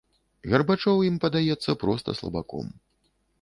[0.53, 2.65] Гарбачоў ім падаецца проста слабаком.